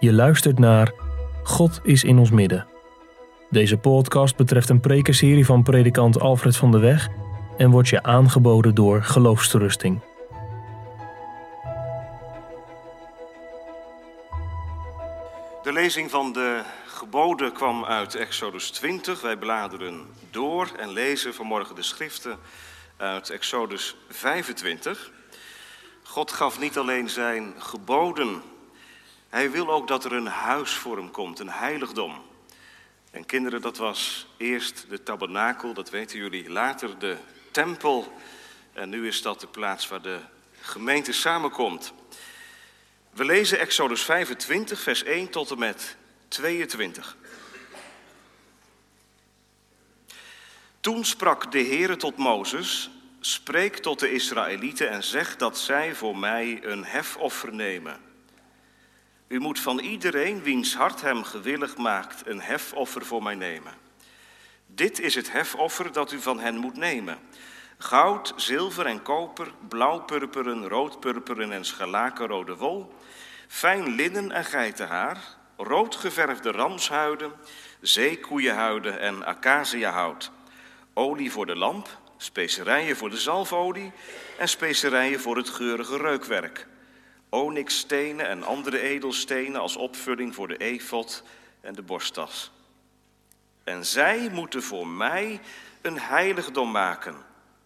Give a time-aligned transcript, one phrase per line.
[0.00, 0.92] Je luistert naar
[1.42, 2.66] God is in ons midden.
[3.50, 7.08] Deze podcast betreft een prekenserie van predikant Alfred van de Weg
[7.56, 10.00] en wordt je aangeboden door Geloofsterusting.
[15.62, 19.20] De lezing van de geboden kwam uit Exodus 20.
[19.20, 22.38] Wij bladeren door en lezen vanmorgen de schriften
[22.96, 25.10] uit Exodus 25.
[26.02, 28.42] God gaf niet alleen zijn geboden,
[29.28, 32.22] hij wil ook dat er een huis voor hem komt, een heiligdom.
[33.10, 37.16] En kinderen, dat was eerst de tabernakel, dat weten jullie, later de
[37.50, 38.12] tempel.
[38.72, 40.18] En nu is dat de plaats waar de
[40.60, 41.92] gemeente samenkomt.
[43.10, 45.96] We lezen Exodus 25, vers 1 tot en met
[46.28, 47.16] 22.
[50.80, 56.16] Toen sprak de Heere tot Mozes, spreek tot de Israëlieten en zeg dat zij voor
[56.16, 58.07] mij een hefoffer nemen.
[59.28, 63.72] U moet van iedereen wiens hart hem gewillig maakt een hefoffer voor mij nemen.
[64.66, 67.18] Dit is het hefoffer dat u van hen moet nemen.
[67.78, 72.94] Goud, zilver en koper, blauwpurperen, roodpurperen en scharlakenrode wol,
[73.48, 75.18] fijn linnen en geitenhaar,
[75.56, 77.32] roodgeverfde ramshuiden,
[77.80, 80.30] zeekoeienhuiden en acaciahout,
[80.94, 83.92] olie voor de lamp, specerijen voor de zalfolie
[84.38, 86.66] en specerijen voor het geurige reukwerk,
[87.28, 91.22] onyxstenen en andere edelstenen als opvulling voor de efot
[91.60, 92.50] en de borsttas.
[93.64, 95.40] En zij moeten voor mij
[95.82, 97.16] een heiligdom maken,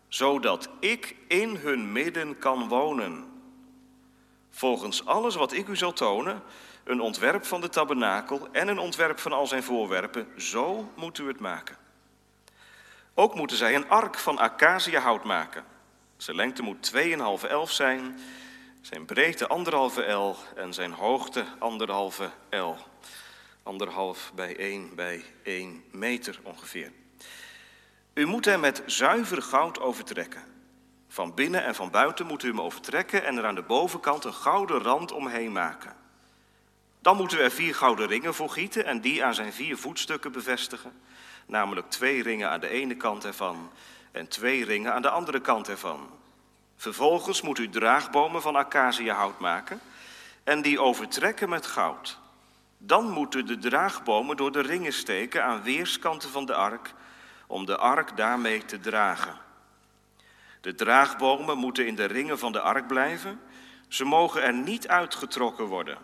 [0.09, 3.31] zodat ik in hun midden kan wonen.
[4.51, 6.43] Volgens alles wat ik u zal tonen,
[6.85, 11.27] een ontwerp van de tabernakel en een ontwerp van al zijn voorwerpen, zo moet u
[11.27, 11.77] het maken.
[13.15, 15.65] Ook moeten zij een ark van acaciahout maken.
[16.17, 18.19] Zijn lengte moet 2,5 elf zijn,
[18.83, 22.77] zijn breedte anderhalve el en zijn hoogte anderhalve el.
[23.63, 26.93] Anderhalf bij 1 bij 1 meter ongeveer.
[28.15, 30.43] U moet hem met zuiver goud overtrekken.
[31.09, 34.35] Van binnen en van buiten moet u hem overtrekken en er aan de bovenkant een
[34.35, 35.97] gouden rand omheen maken.
[37.01, 40.33] Dan moeten we er vier gouden ringen voor gieten en die aan zijn vier voetstukken
[40.33, 40.93] bevestigen.
[41.47, 43.71] Namelijk twee ringen aan de ene kant ervan
[44.13, 46.21] en twee ringen aan de andere kant ervan.
[46.77, 49.81] Vervolgens moet u draagbomen van acaciahout maken
[50.45, 52.19] en die overtrekken met goud.
[52.79, 56.95] Dan moeten de draagbomen door de ringen steken aan weerskanten van de ark,
[57.47, 59.37] om de ark daarmee te dragen.
[60.61, 63.41] De draagbomen moeten in de ringen van de ark blijven.
[63.89, 65.99] Ze mogen er niet uitgetrokken worden.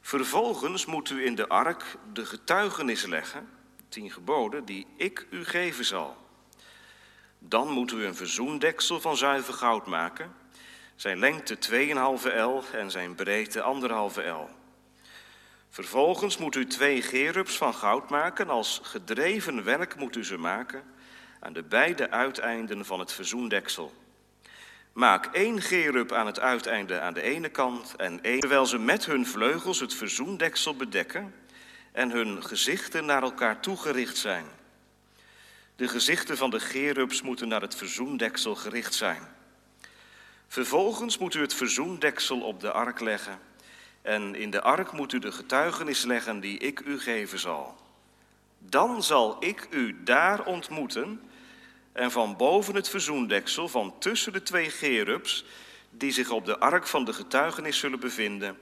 [0.00, 3.48] Vervolgens moet u in de ark de getuigenis leggen,
[3.88, 6.16] tien geboden, die ik u geven zal.
[7.42, 10.34] Dan moet u een verzoendeksel van zuiver goud maken.
[10.96, 11.58] Zijn lengte
[12.22, 13.78] 2,5 el en zijn breedte
[14.14, 14.50] 1,5 el.
[15.70, 18.48] Vervolgens moet u twee gerubs van goud maken.
[18.48, 20.82] Als gedreven werk moet u ze maken
[21.40, 23.92] aan de beide uiteinden van het verzoendeksel.
[24.92, 29.06] Maak één gerub aan het uiteinde aan de ene kant en één, terwijl ze met
[29.06, 31.34] hun vleugels het verzoendeksel bedekken
[31.92, 34.44] en hun gezichten naar elkaar toegericht zijn.
[35.80, 39.22] De gezichten van de gerubs moeten naar het verzoendeksel gericht zijn.
[40.48, 43.38] Vervolgens moet u het verzoendeksel op de ark leggen.
[44.02, 47.76] En in de ark moet u de getuigenis leggen die ik u geven zal.
[48.58, 51.20] Dan zal ik u daar ontmoeten
[51.92, 55.44] en van boven het verzoendeksel, van tussen de twee gerubs,
[55.90, 58.58] die zich op de ark van de getuigenis zullen bevinden,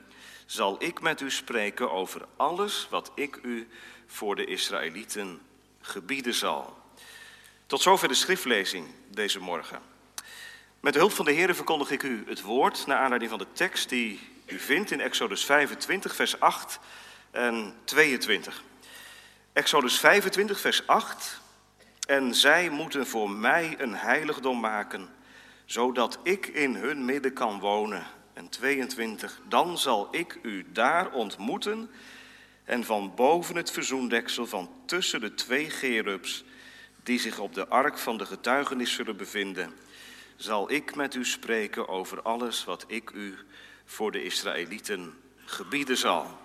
[0.46, 3.68] zal ik met u spreken over alles wat ik u
[4.06, 5.40] voor de Israëlieten
[5.80, 6.77] gebieden zal.
[7.68, 9.80] Tot zover de schriftlezing deze morgen.
[10.80, 13.52] Met de hulp van de Heer verkondig ik u het woord naar aanleiding van de
[13.52, 16.78] tekst die u vindt in Exodus 25, vers 8
[17.30, 18.62] en 22.
[19.52, 21.40] Exodus 25, vers 8.
[22.06, 25.08] En zij moeten voor mij een heiligdom maken,
[25.64, 28.06] zodat ik in hun midden kan wonen.
[28.32, 29.40] En 22.
[29.48, 31.90] Dan zal ik u daar ontmoeten
[32.64, 36.44] en van boven het verzoendeksel van tussen de twee gerubs
[37.08, 39.74] die zich op de ark van de getuigenis zullen bevinden,
[40.36, 43.38] zal ik met u spreken over alles wat ik u
[43.84, 46.38] voor de Israëlieten gebieden zal.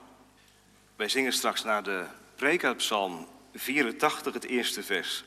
[0.95, 2.05] Wij zingen straks naar de
[2.35, 5.23] preek uit Psalm 84, het eerste vers.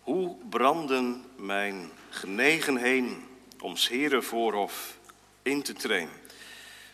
[0.00, 3.24] Hoe branden mijn genegenheden
[3.60, 4.98] om Heren voorhof
[5.42, 6.14] in te trainen?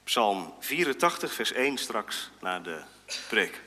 [0.04, 2.82] Psalm 84, vers 1 straks naar de
[3.28, 3.60] preek.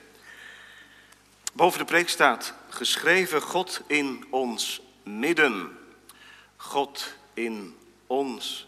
[1.54, 5.78] Boven de preek staat geschreven God in ons midden.
[6.56, 7.78] God in
[8.08, 8.68] ons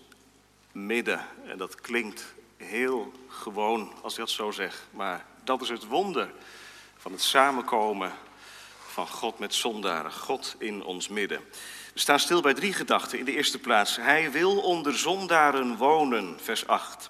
[0.71, 1.25] midden.
[1.47, 4.87] En dat klinkt heel gewoon, als ik dat zo zeg.
[4.91, 6.31] Maar dat is het wonder
[6.97, 8.11] van het samenkomen
[8.87, 10.11] van God met zondaren.
[10.11, 11.39] God in ons midden.
[11.93, 13.19] We staan stil bij drie gedachten.
[13.19, 17.09] In de eerste plaats, Hij wil onder zondaren wonen, vers 8.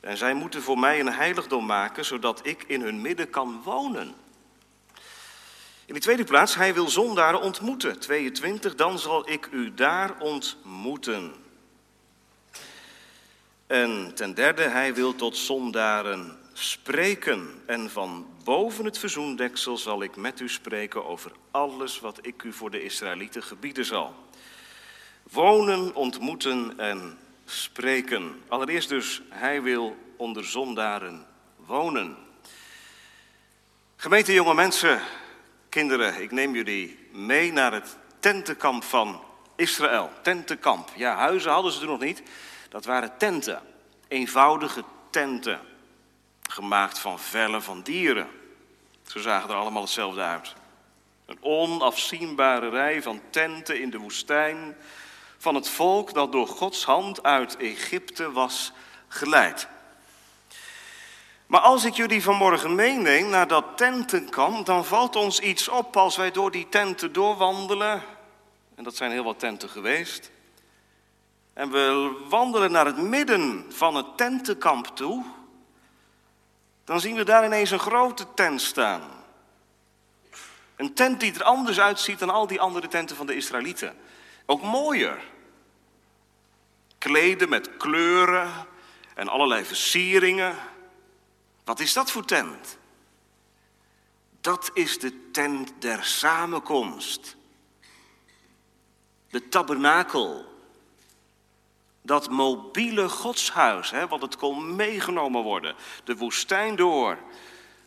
[0.00, 4.14] En zij moeten voor mij een heiligdom maken, zodat ik in hun midden kan wonen.
[5.86, 7.98] In de tweede plaats, hij wil zondaren ontmoeten.
[7.98, 11.34] 22, dan zal ik u daar ontmoeten.
[13.66, 17.62] En ten derde, hij wil tot zondaren spreken.
[17.66, 22.52] En van boven het verzoendeksel zal ik met u spreken over alles wat ik u
[22.52, 24.14] voor de Israëlieten gebieden zal.
[25.30, 28.42] Wonen, ontmoeten en spreken.
[28.48, 31.26] Allereerst dus, hij wil onder zondaren
[31.56, 32.16] wonen.
[33.96, 35.00] Gemeente jonge mensen,
[35.74, 39.22] kinderen, ik neem jullie mee naar het tentenkamp van
[39.56, 40.10] Israël.
[40.22, 40.90] Tentenkamp.
[40.96, 42.22] Ja, huizen hadden ze toen nog niet.
[42.68, 43.62] Dat waren tenten.
[44.08, 45.60] Eenvoudige tenten.
[46.42, 48.28] Gemaakt van vellen van dieren.
[49.06, 50.54] Ze zagen er allemaal hetzelfde uit.
[51.26, 54.76] Een onafzienbare rij van tenten in de woestijn.
[55.38, 58.72] Van het volk dat door Gods hand uit Egypte was
[59.08, 59.68] geleid.
[61.46, 66.16] Maar als ik jullie vanmorgen meeneem naar dat tentenkamp, dan valt ons iets op als
[66.16, 68.02] wij door die tenten doorwandelen.
[68.74, 70.30] En dat zijn heel wat tenten geweest.
[71.52, 75.24] En we wandelen naar het midden van het tentenkamp toe.
[76.84, 79.02] Dan zien we daar ineens een grote tent staan.
[80.76, 83.96] Een tent die er anders uitziet dan al die andere tenten van de Israëlieten.
[84.46, 85.22] Ook mooier.
[86.98, 88.52] Kleden met kleuren
[89.14, 90.54] en allerlei versieringen.
[91.64, 92.78] Wat is dat voor tent?
[94.40, 97.36] Dat is de tent der samenkomst.
[99.30, 100.52] De tabernakel.
[102.02, 105.74] Dat mobiele godshuis, hè, want het kon meegenomen worden.
[106.04, 107.18] De woestijn door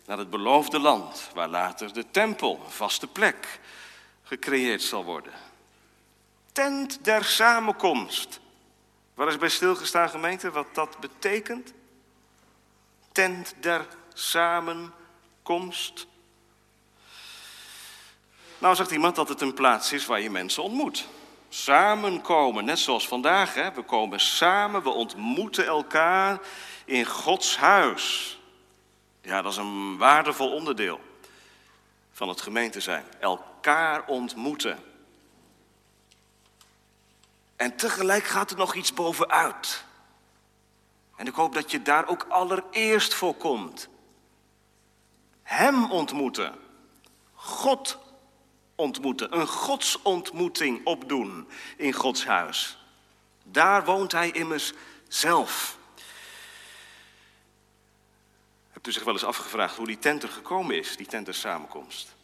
[0.06, 3.59] naar het beloofde land, waar later de tempel, een vaste plek,
[4.24, 5.33] gecreëerd zal worden.
[6.51, 8.39] Tent der samenkomst.
[9.13, 11.74] Waar is bij stilgestaan gemeente wat dat betekent?
[13.17, 16.07] Tent der samenkomst.
[18.57, 21.07] Nou zegt iemand dat het een plaats is waar je mensen ontmoet.
[21.49, 23.53] Samenkomen, net zoals vandaag.
[23.53, 23.71] Hè?
[23.71, 26.39] We komen samen, we ontmoeten elkaar
[26.85, 28.37] in Gods huis.
[29.21, 30.99] Ja, dat is een waardevol onderdeel
[32.11, 33.05] van het gemeente zijn.
[33.19, 34.79] Elkaar ontmoeten.
[37.55, 39.85] En tegelijk gaat er nog iets bovenuit.
[41.17, 43.87] En ik hoop dat je daar ook allereerst voor komt.
[45.43, 46.55] Hem ontmoeten.
[47.33, 47.97] God
[48.75, 49.37] ontmoeten.
[49.39, 51.47] Een godsontmoeting opdoen
[51.77, 52.77] in Gods huis.
[53.43, 54.73] Daar woont hij immers
[55.07, 55.77] zelf.
[58.71, 62.15] Hebt u zich wel eens afgevraagd hoe die tent er gekomen is, die tent samenkomst?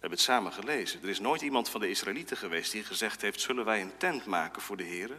[0.00, 1.02] We hebben het samen gelezen.
[1.02, 4.24] Er is nooit iemand van de Israëlieten geweest die gezegd heeft: Zullen wij een tent
[4.24, 5.10] maken voor de Heer?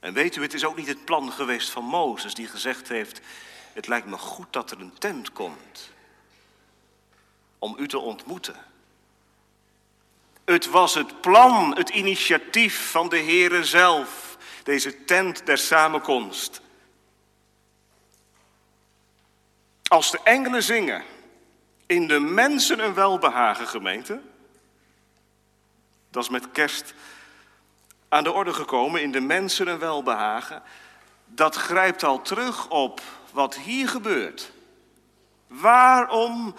[0.00, 3.20] En weet u, het is ook niet het plan geweest van Mozes die gezegd heeft,
[3.72, 5.92] het lijkt me goed dat er een tent komt
[7.58, 8.56] om u te ontmoeten.
[10.44, 16.60] Het was het plan, het initiatief van de Heere zelf, deze tent der samenkomst.
[19.82, 21.04] Als de engelen zingen,
[21.86, 24.20] in de mensen een welbehagen gemeente,
[26.10, 26.94] dat is met kerst
[28.10, 30.62] aan de orde gekomen in de mensen een welbehagen,
[31.26, 33.00] dat grijpt al terug op
[33.32, 34.52] wat hier gebeurt.
[35.46, 36.54] Waarom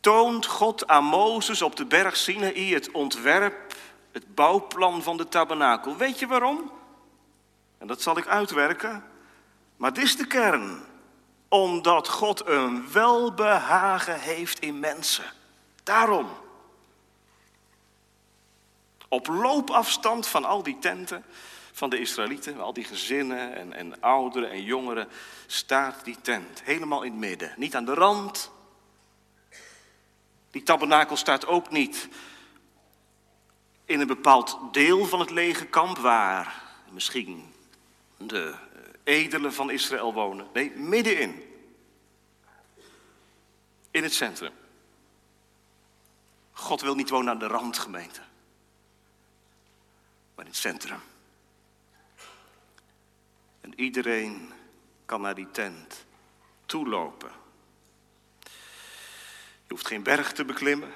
[0.00, 3.74] toont God aan Mozes op de berg Sinaï het ontwerp,
[4.12, 5.96] het bouwplan van de tabernakel?
[5.96, 6.70] Weet je waarom?
[7.78, 9.04] En dat zal ik uitwerken.
[9.76, 10.84] Maar dit is de kern.
[11.48, 15.24] Omdat God een welbehagen heeft in mensen.
[15.82, 16.28] Daarom.
[19.08, 21.24] Op loopafstand van al die tenten
[21.72, 25.08] van de Israëlieten, al die gezinnen en, en ouderen en jongeren,
[25.46, 27.54] staat die tent helemaal in het midden.
[27.56, 28.50] Niet aan de rand.
[30.50, 32.08] Die tabernakel staat ook niet
[33.84, 37.52] in een bepaald deel van het lege kamp waar misschien
[38.16, 38.54] de
[39.04, 40.46] edelen van Israël wonen.
[40.52, 41.42] Nee, middenin.
[43.90, 44.52] In het centrum.
[46.52, 48.20] God wil niet wonen aan de randgemeente
[50.38, 51.00] maar in het centrum.
[53.60, 54.52] En iedereen
[55.06, 56.04] kan naar die tent
[56.66, 57.30] toelopen.
[59.66, 60.92] Je hoeft geen berg te beklimmen,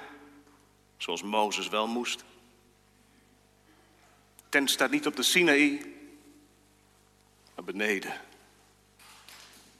[0.97, 2.19] zoals Mozes wel moest.
[4.35, 5.93] De tent staat niet op de Sinaï,
[7.55, 8.21] naar beneden.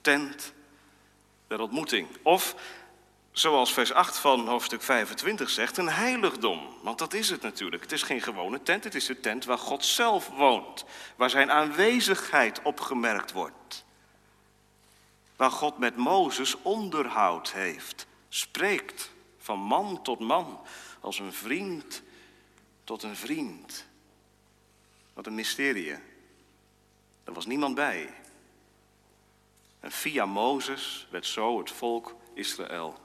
[0.02, 0.54] Tent
[1.48, 2.08] der ontmoeting.
[2.22, 2.56] Of,
[3.34, 6.78] zoals vers 8 van hoofdstuk 25 zegt, een heiligdom.
[6.82, 7.82] Want dat is het natuurlijk.
[7.82, 10.86] Het is geen gewone tent, het is de tent waar God zelf woont.
[11.16, 13.86] Waar zijn aanwezigheid opgemerkt wordt.
[15.36, 18.08] Waar God met Mozes onderhoud heeft.
[18.30, 20.62] Spreekt van man tot man,
[21.00, 22.02] als een vriend
[22.84, 23.86] tot een vriend.
[25.14, 25.92] Wat een mysterie.
[27.24, 28.14] Er was niemand bij.
[29.80, 33.02] En via Mozes werd zo het volk Israël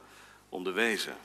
[0.49, 1.17] onderwezen.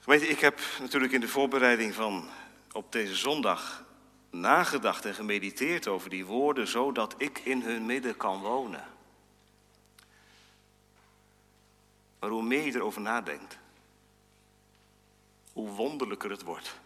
[0.00, 2.28] Gemeente, ik heb natuurlijk in de voorbereiding van
[2.72, 3.84] op deze zondag
[4.30, 8.84] nagedacht en gemediteerd over die woorden, zodat ik in hun midden kan wonen.
[12.18, 13.58] Maar hoe meer je erover nadenkt,
[15.52, 16.80] hoe wonderlijker het wordt.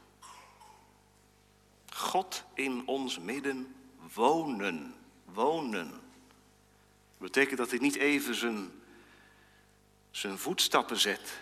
[1.92, 3.74] God in ons midden
[4.14, 4.94] wonen.
[5.24, 5.90] Wonen.
[5.90, 8.70] Dat betekent dat hij niet even zijn,
[10.12, 11.40] zijn voetstappen zet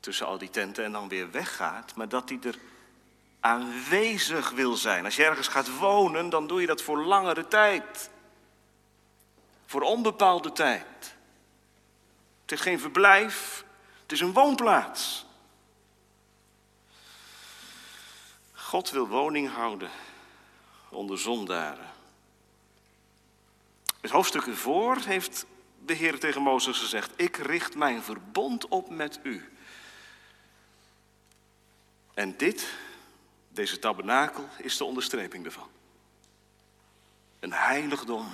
[0.00, 2.58] tussen al die tenten en dan weer weggaat, maar dat hij er
[3.40, 5.04] aanwezig wil zijn.
[5.04, 8.10] Als je ergens gaat wonen, dan doe je dat voor langere tijd.
[9.66, 11.14] Voor onbepaalde tijd.
[12.42, 13.64] Het is geen verblijf,
[14.02, 15.26] het is een woonplaats.
[18.52, 19.90] God wil woning houden
[20.88, 21.92] onder zondaren.
[24.00, 25.46] Het hoofdstuk ervoor heeft
[25.86, 29.52] de Heer tegen Mozes gezegd: Ik richt mijn verbond op met u.
[32.14, 32.74] En dit,
[33.48, 35.68] deze tabernakel, is de onderstreping ervan.
[37.40, 38.28] Een heiligdom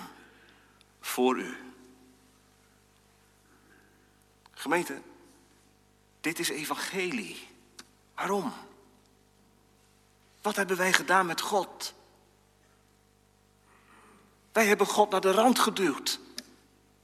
[1.00, 1.56] voor u.
[4.52, 5.00] Gemeente,
[6.20, 7.48] dit is evangelie.
[8.14, 8.52] Waarom?
[10.42, 11.94] Wat hebben wij gedaan met God?
[14.52, 16.20] Wij hebben God naar de rand geduwd.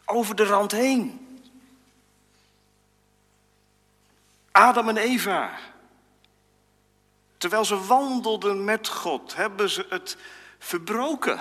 [0.06, 1.26] Over de rand heen.
[4.50, 5.58] Adam en Eva.
[7.38, 10.16] Terwijl ze wandelden met God, hebben ze het
[10.58, 11.40] verbroken.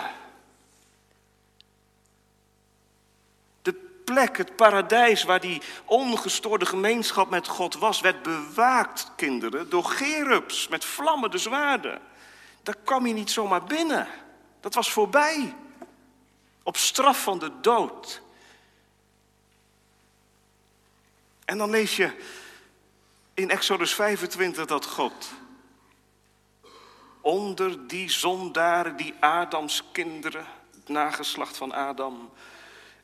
[3.61, 3.73] De
[4.05, 10.67] plek, het paradijs waar die ongestoorde gemeenschap met God was, werd bewaakt, kinderen, door gerubs
[10.67, 12.01] met vlammende zwaarden.
[12.63, 14.07] Daar kwam je niet zomaar binnen.
[14.59, 15.55] Dat was voorbij.
[16.63, 18.21] Op straf van de dood.
[21.45, 22.21] En dan lees je
[23.33, 25.31] in Exodus 25 dat God
[27.21, 32.31] onder die zondaren, die Adams kinderen, het nageslacht van Adam,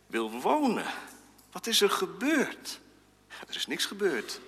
[0.07, 0.85] wil wonen.
[1.51, 2.79] Wat is er gebeurd?
[3.47, 4.39] Er is niks gebeurd.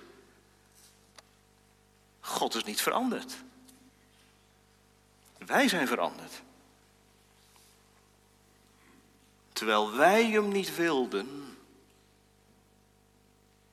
[2.20, 3.36] God is niet veranderd.
[5.38, 6.42] Wij zijn veranderd.
[9.54, 11.43] Terwijl wij hem niet wilden.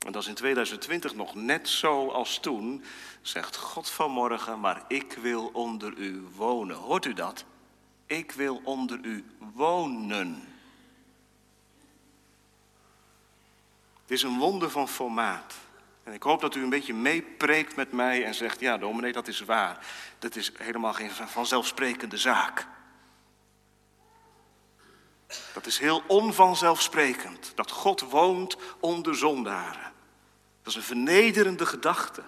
[0.07, 2.85] En dat is in 2020 nog net zo als toen,
[3.23, 6.77] zegt God vanmorgen, maar ik wil onder u wonen.
[6.77, 7.45] Hoort u dat?
[8.07, 10.49] Ik wil onder u wonen.
[14.03, 15.55] Het is een wonder van formaat.
[16.03, 19.29] En ik hoop dat u een beetje meepreekt met mij en zegt, ja dominee, dat
[19.29, 19.87] is waar.
[20.19, 22.67] Dat is helemaal geen vanzelfsprekende zaak.
[25.53, 29.90] Dat is heel onvanzelfsprekend, dat God woont onder zondaren.
[30.71, 32.23] Dat is een vernederende gedachte.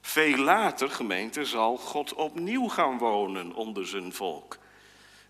[0.00, 4.58] Veel later, gemeente, zal God opnieuw gaan wonen onder zijn volk.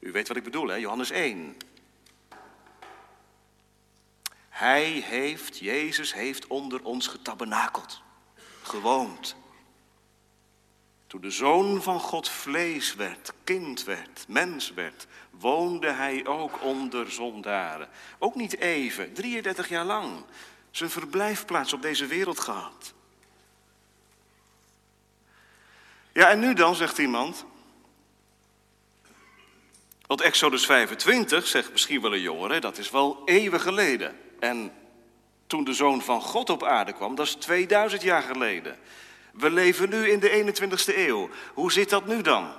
[0.01, 0.75] U weet wat ik bedoel, hè?
[0.75, 1.57] Johannes 1.
[4.49, 8.03] Hij heeft, Jezus heeft onder ons getabernakeld,
[8.63, 9.37] gewoond.
[11.07, 15.07] Toen de zoon van God vlees werd, kind werd, mens werd,
[15.41, 17.89] woonde hij ook onder zondaren.
[18.19, 20.25] Ook niet even, 33 jaar lang,
[20.71, 22.93] zijn verblijfplaats op deze wereld gehad.
[26.13, 27.45] Ja, en nu dan, zegt iemand.
[30.07, 34.17] Want Exodus 25, zegt misschien wel een jongere, dat is wel eeuwen geleden.
[34.39, 34.73] En
[35.47, 38.79] toen de zoon van God op aarde kwam, dat is 2000 jaar geleden.
[39.33, 41.29] We leven nu in de 21ste eeuw.
[41.55, 42.53] Hoe zit dat nu dan?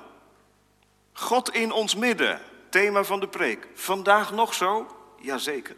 [1.13, 3.67] God in ons midden, thema van de preek.
[3.73, 4.97] Vandaag nog zo?
[5.19, 5.75] Jazeker.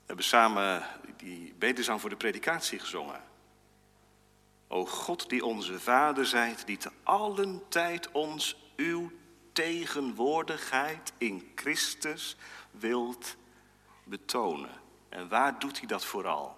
[0.00, 0.86] We hebben samen
[1.16, 3.22] die beterzang voor de predikatie gezongen.
[4.68, 9.10] O God die onze Vader zijt, die te allen tijd ons uw
[9.52, 12.36] tegenwoordigheid in Christus
[12.70, 13.36] wilt
[14.04, 14.80] betonen.
[15.08, 16.56] En waar doet hij dat vooral?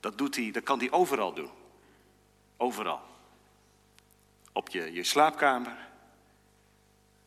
[0.00, 1.50] Dat, doet hij, dat kan hij overal doen.
[2.56, 3.00] Overal.
[4.56, 5.76] Op je, je slaapkamer,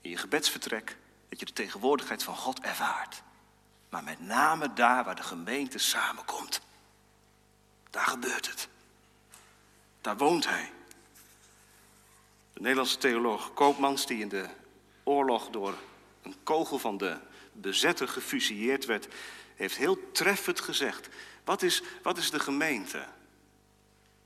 [0.02, 0.98] in je gebedsvertrek,
[1.30, 3.22] dat je de tegenwoordigheid van God ervaart.
[3.90, 6.62] Maar met name daar waar de gemeente samenkomt.
[7.90, 8.68] Daar gebeurt het.
[10.02, 10.72] Daar woont hij.
[12.54, 14.50] De Nederlandse theoloog Koopmans, die in de
[15.04, 15.78] oorlog door
[16.22, 17.18] een kogel van de
[17.52, 19.08] bezetter gefusilleerd werd,
[19.56, 21.10] heeft heel treffend gezegd:
[21.44, 23.06] wat is, wat is de gemeente?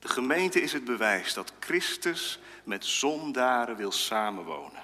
[0.03, 4.83] De gemeente is het bewijs dat Christus met zondaren wil samenwonen.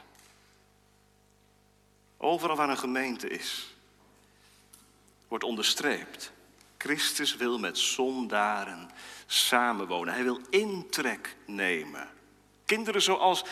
[2.18, 3.76] Overal waar een gemeente is,
[5.28, 6.32] wordt onderstreept.
[6.78, 8.90] Christus wil met zondaren
[9.26, 10.14] samenwonen.
[10.14, 12.10] Hij wil intrek nemen.
[12.66, 13.44] Kinderen zoals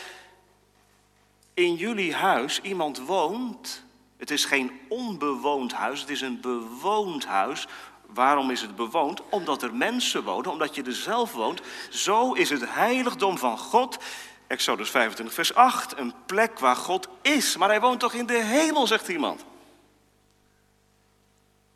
[1.54, 3.84] in jullie huis iemand woont.
[4.16, 7.66] Het is geen onbewoond huis, het is een bewoond huis.
[8.14, 9.22] Waarom is het bewoond?
[9.28, 11.60] Omdat er mensen wonen, omdat je er zelf woont.
[11.90, 13.98] Zo is het heiligdom van God,
[14.46, 17.56] Exodus 25, vers 8, een plek waar God is.
[17.56, 19.44] Maar hij woont toch in de hemel, zegt iemand.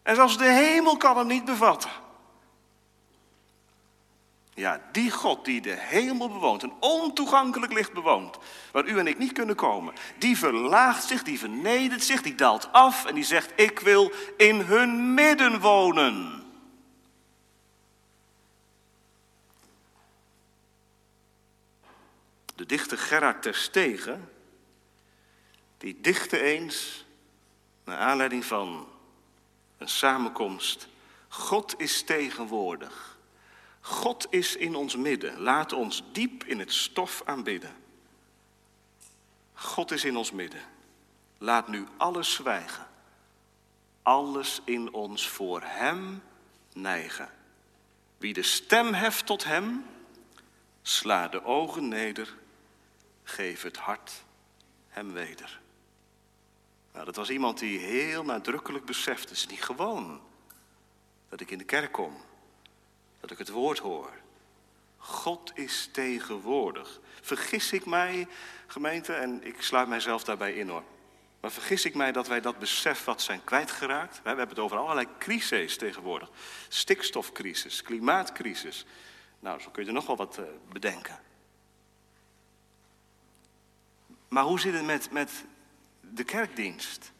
[0.02, 1.90] En zelfs de hemel kan hem niet bevatten.
[4.54, 8.38] Ja, die God die de hemel bewoont, een ontoegankelijk licht bewoont,
[8.72, 12.72] waar u en ik niet kunnen komen, die verlaagt zich, die vernedert zich, die daalt
[12.72, 16.44] af en die zegt, ik wil in hun midden wonen.
[22.54, 24.30] De dichter Gerard Terstegen,
[25.78, 27.04] die dichtte eens,
[27.84, 28.88] naar aanleiding van
[29.78, 30.88] een samenkomst,
[31.28, 33.11] God is tegenwoordig.
[33.84, 35.40] God is in ons midden.
[35.40, 37.76] Laat ons diep in het stof aanbidden.
[39.52, 40.60] God is in ons midden.
[41.38, 42.86] Laat nu alles zwijgen.
[44.02, 46.22] Alles in ons voor Hem
[46.72, 47.30] neigen.
[48.18, 49.84] Wie de stem heft tot Hem,
[50.82, 52.34] sla de ogen neder,
[53.22, 54.24] geef het hart
[54.88, 55.60] Hem weder.
[56.92, 60.20] Nou, dat was iemand die heel nadrukkelijk besefte, het is niet gewoon
[61.28, 62.16] dat ik in de kerk kom
[63.22, 64.10] dat ik het woord hoor.
[64.96, 67.00] God is tegenwoordig.
[67.20, 68.28] Vergis ik mij,
[68.66, 70.82] gemeente, en ik sluit mijzelf daarbij in hoor.
[71.40, 74.16] Maar vergis ik mij dat wij dat besef wat zijn kwijtgeraakt?
[74.22, 76.30] We hebben het over allerlei crises tegenwoordig.
[76.68, 78.86] Stikstofcrisis, klimaatcrisis.
[79.40, 81.20] Nou, zo kun je er nog wel wat eh, bedenken.
[84.28, 85.44] Maar hoe zit het met, met
[86.00, 87.12] de kerkdienst?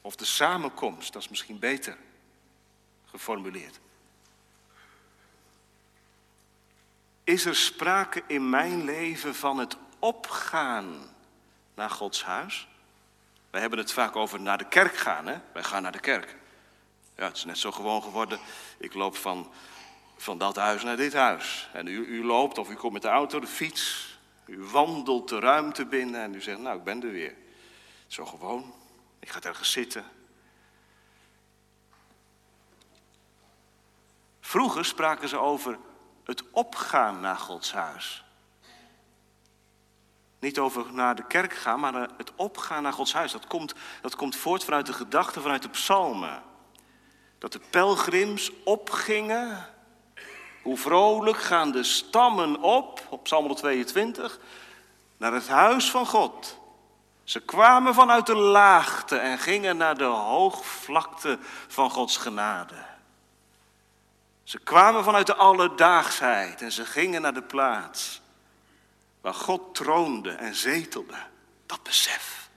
[0.00, 1.96] Of de samenkomst, dat is misschien beter
[3.04, 3.80] geformuleerd.
[7.24, 11.14] Is er sprake in mijn leven van het opgaan
[11.74, 12.68] naar Gods huis?
[13.50, 15.38] Wij hebben het vaak over naar de kerk gaan, hè?
[15.52, 16.36] Wij gaan naar de kerk.
[17.16, 18.38] Ja, het is net zo gewoon geworden.
[18.78, 19.52] Ik loop van,
[20.16, 21.68] van dat huis naar dit huis.
[21.72, 24.10] En u, u loopt of u komt met de auto, de fiets.
[24.46, 27.34] U wandelt de ruimte binnen en u zegt, nou, ik ben er weer.
[28.06, 28.74] Zo gewoon.
[29.18, 30.04] Ik ga ergens zitten.
[34.40, 35.78] Vroeger spraken ze over
[36.32, 38.24] het opgaan naar Gods huis.
[40.38, 43.32] Niet over naar de kerk gaan, maar het opgaan naar Gods huis.
[43.32, 46.42] Dat komt, dat komt voort vanuit de gedachten, vanuit de psalmen.
[47.38, 49.68] Dat de pelgrims opgingen.
[50.62, 54.38] Hoe vrolijk gaan de stammen op, op Psalm 122,
[55.16, 56.58] naar het huis van God.
[57.24, 62.91] Ze kwamen vanuit de laagte en gingen naar de hoogvlakte van Gods genade.
[64.44, 68.20] Ze kwamen vanuit de alledaagsheid en ze gingen naar de plaats
[69.20, 71.26] waar God troonde en zetelde.
[71.66, 72.50] Dat besef.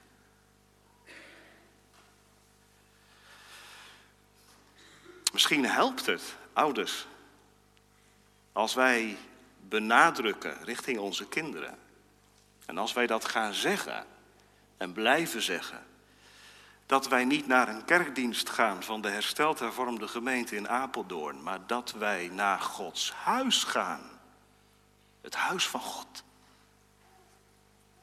[5.32, 7.08] Misschien helpt het, ouders,
[8.52, 9.18] als wij
[9.60, 11.78] benadrukken richting onze kinderen.
[12.66, 14.06] En als wij dat gaan zeggen
[14.78, 15.86] en blijven zeggen
[16.86, 21.68] dat wij niet naar een kerkdienst gaan van de hersteld hervormde gemeente in Apeldoorn, maar
[21.68, 24.10] dat wij naar Gods huis gaan.
[25.22, 26.24] Het huis van God.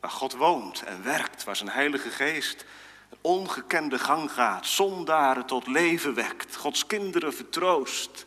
[0.00, 2.64] Waar God woont en werkt, waar zijn Heilige Geest
[3.10, 8.26] een ongekende gang gaat, zondaren tot leven wekt, Gods kinderen vertroost.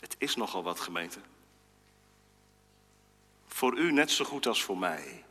[0.00, 1.20] Het is nogal wat gemeente.
[3.46, 5.25] Voor u net zo goed als voor mij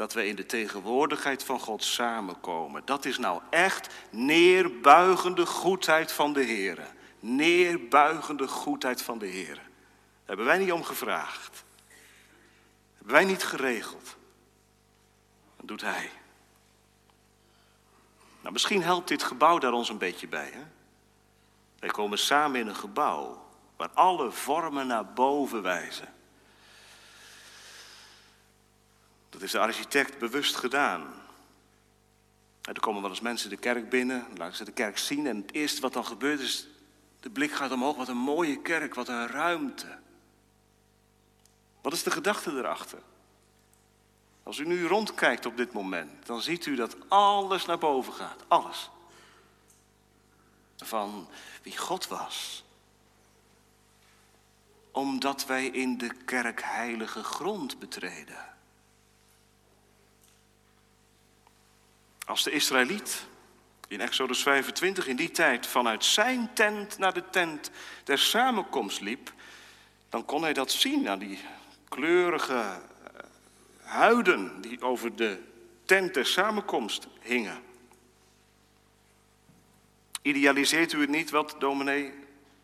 [0.00, 2.82] dat we in de tegenwoordigheid van God samenkomen.
[2.84, 6.86] Dat is nou echt neerbuigende goedheid van de Heer.
[7.18, 9.60] Neerbuigende goedheid van de Heer.
[10.24, 11.64] Hebben wij niet om gevraagd.
[12.96, 14.16] hebben wij niet geregeld.
[15.56, 16.10] Dat doet Hij.
[18.40, 20.50] Nou, misschien helpt dit gebouw daar ons een beetje bij.
[20.52, 20.64] Hè?
[21.78, 26.19] Wij komen samen in een gebouw waar alle vormen naar boven wijzen.
[29.30, 31.14] Dat is de architect bewust gedaan.
[32.62, 35.52] er komen wel eens mensen de kerk binnen, laten ze de kerk zien en het
[35.52, 36.68] eerste wat dan gebeurt is,
[37.20, 39.98] de blik gaat omhoog, wat een mooie kerk, wat een ruimte.
[41.80, 42.98] Wat is de gedachte erachter?
[44.42, 48.44] Als u nu rondkijkt op dit moment, dan ziet u dat alles naar boven gaat.
[48.48, 48.90] Alles.
[50.76, 51.28] Van
[51.62, 52.64] wie God was.
[54.90, 58.58] Omdat wij in de kerk heilige grond betreden.
[62.30, 63.26] Als de Israëliet
[63.88, 67.70] in Exodus 25 in die tijd vanuit zijn tent naar de tent
[68.04, 69.32] der samenkomst liep,
[70.08, 71.38] dan kon hij dat zien aan die
[71.88, 72.80] kleurige
[73.82, 75.42] huiden die over de
[75.84, 77.62] tent der samenkomst hingen.
[80.22, 82.12] Idealiseert u het niet wat, dominee?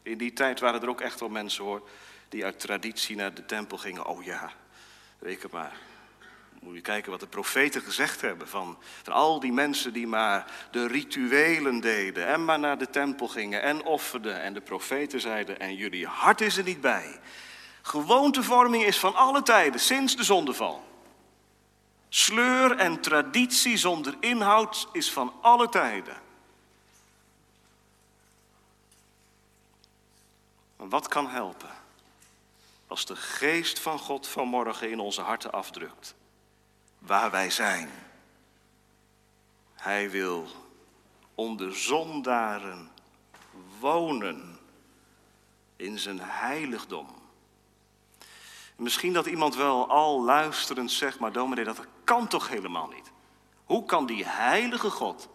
[0.02, 1.88] In die tijd waren er ook echt wel mensen hoor,
[2.28, 4.06] die uit traditie naar de tempel gingen.
[4.06, 4.52] Oh ja,
[5.18, 5.76] reken maar.
[6.60, 10.52] Moet je kijken wat de profeten gezegd hebben van, van al die mensen die maar
[10.70, 14.40] de rituelen deden en maar naar de tempel gingen en offerden.
[14.42, 17.20] En de profeten zeiden, en jullie hart is er niet bij.
[17.82, 20.84] Gewoontevorming is van alle tijden, sinds de zondeval.
[22.08, 26.16] Sleur en traditie zonder inhoud is van alle tijden.
[30.76, 31.70] Maar wat kan helpen
[32.86, 36.14] als de geest van God vanmorgen in onze harten afdrukt?
[37.06, 37.90] Waar wij zijn.
[39.74, 40.46] Hij wil
[41.34, 42.90] onder zondaren
[43.80, 44.58] wonen
[45.76, 47.06] in zijn heiligdom.
[48.76, 53.10] Misschien dat iemand wel al luisterend zegt, maar dominee, dat kan toch helemaal niet?
[53.64, 55.28] Hoe kan die heilige God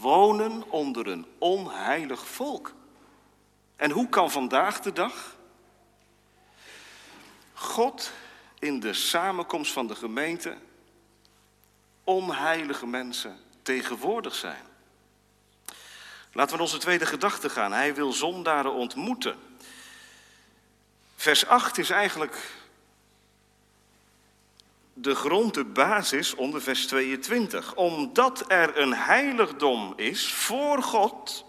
[0.00, 2.72] wonen onder een onheilig volk?
[3.76, 5.36] En hoe kan vandaag de dag
[7.54, 8.12] God
[8.60, 10.56] in de samenkomst van de gemeente
[12.04, 14.68] onheilige mensen tegenwoordig zijn?
[16.32, 17.72] Laten we naar onze tweede gedachte gaan.
[17.72, 19.36] Hij wil zondaren ontmoeten.
[21.16, 22.60] Vers 8 is eigenlijk
[24.92, 27.74] de grond, de basis onder vers 22.
[27.74, 31.44] Omdat er een heiligdom is voor God,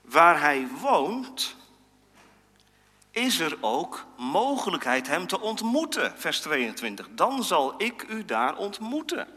[0.00, 1.56] waar Hij woont,
[3.10, 6.18] is er ook mogelijkheid Hem te ontmoeten.
[6.18, 7.08] Vers 22.
[7.10, 9.28] Dan zal ik u daar ontmoeten.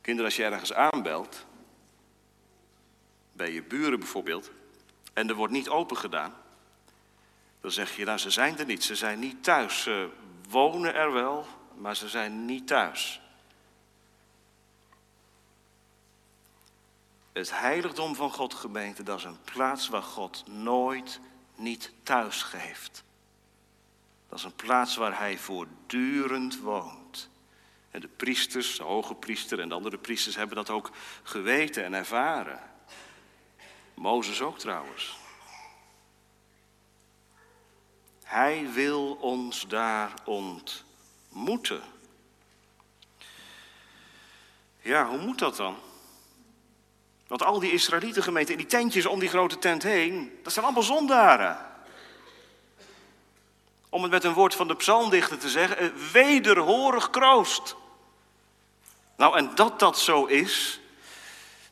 [0.00, 1.46] Kinderen, als je ergens aanbelt,
[3.32, 4.50] bij je buren bijvoorbeeld,
[5.12, 6.34] en er wordt niet open gedaan,
[7.60, 9.82] dan zeg je, nou ze zijn er niet, ze zijn niet thuis.
[9.82, 10.08] Ze
[10.48, 11.46] wonen er wel,
[11.76, 13.20] maar ze zijn niet thuis.
[17.32, 21.20] Het heiligdom van God, gemeente, dat is een plaats waar God nooit
[21.60, 23.04] niet thuis geeft.
[24.28, 27.28] Dat is een plaats waar hij voortdurend woont.
[27.90, 30.90] En de priesters, de hoge priester en de andere priesters hebben dat ook
[31.22, 32.60] geweten en ervaren.
[33.94, 35.18] Mozes ook trouwens.
[38.24, 41.82] Hij wil ons daar ontmoeten.
[44.80, 45.76] Ja, hoe moet dat dan?
[47.30, 50.64] Want al die Israëlieten gemeenten in die tentjes om die grote tent heen, dat zijn
[50.64, 51.58] allemaal zondaren.
[53.88, 57.76] Om het met een woord van de psalmdichter te zeggen, wederhorig kroost.
[59.16, 60.80] Nou, en dat dat zo is,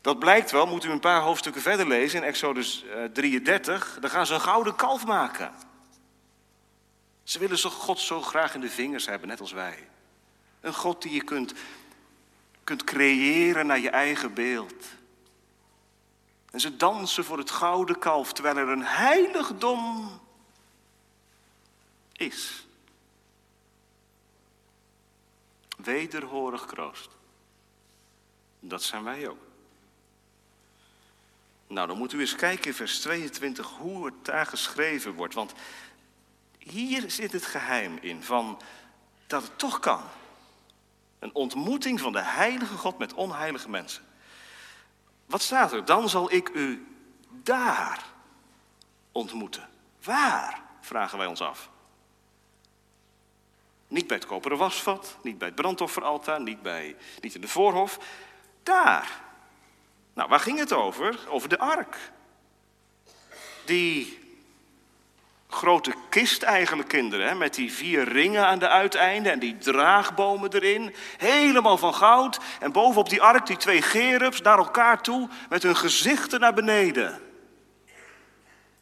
[0.01, 3.95] dat blijkt wel, moet u een paar hoofdstukken verder lezen in Exodus 33.
[3.95, 5.53] Eh, Dan gaan ze een gouden kalf maken.
[7.23, 9.89] Ze willen God zo graag in de vingers hebben, net als wij.
[10.61, 11.53] Een God die je kunt,
[12.65, 14.97] kunt creëren naar je eigen beeld.
[16.59, 20.21] En ze dansen voor het gouden kalf, terwijl er een heiligdom
[22.13, 22.67] is.
[25.77, 27.11] Wederhorig kroost.
[28.61, 29.43] Dat zijn wij ook.
[31.67, 35.35] Nou, dan moet u eens kijken in vers 22 hoe het daar geschreven wordt.
[35.35, 35.53] Want
[36.59, 38.61] hier zit het geheim in van
[39.27, 40.03] dat het toch kan.
[41.19, 44.07] Een ontmoeting van de heilige God met onheilige mensen.
[45.29, 45.85] Wat staat er?
[45.85, 46.87] Dan zal ik u
[47.43, 48.05] daar
[49.13, 49.69] ontmoeten.
[50.05, 50.63] Waar?
[50.81, 51.71] Vragen wij ons af.
[53.89, 57.99] Niet bij het koperen wasvat, niet bij het brandofferaltaar, niet, bij, niet in de voorhof.
[58.63, 59.21] Daar.
[60.15, 61.29] Nou, waar ging het over?
[61.29, 62.13] Over de ark.
[63.65, 64.28] Die
[65.49, 67.39] grote kist eigenlijk, kinderen.
[67.39, 70.95] Met die vier ringen aan de uiteinden en die draagbomen erin.
[71.17, 72.39] Helemaal van goud.
[72.61, 77.13] En bovenop die ark die twee gerubs naar elkaar toe met hun gezichten naar beneden.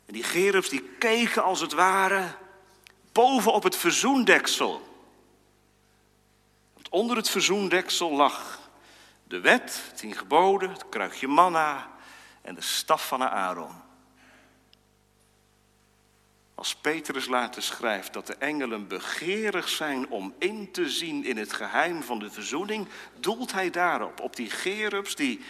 [0.06, 2.24] En die gerubs die keken als het ware
[3.12, 4.94] boven op het verzoendeksel.
[6.74, 8.58] Want onder het verzoendeksel lag
[9.24, 11.90] de wet, tien geboden, het kruikje manna
[12.42, 13.85] en de staf van Aaron.
[16.56, 21.52] Als Petrus later schrijft dat de engelen begeerig zijn om in te zien in het
[21.52, 22.88] geheim van de verzoening,
[23.20, 25.44] doelt hij daarop, op die gerubs die